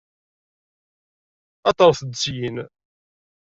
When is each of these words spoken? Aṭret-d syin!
Aṭret-d 1.69 2.13
syin! 2.21 2.55